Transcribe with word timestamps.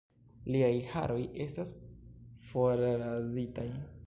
Liaj 0.53 0.71
haroj 0.93 1.19
estas 1.45 1.75
forrazitaj. 2.49 3.73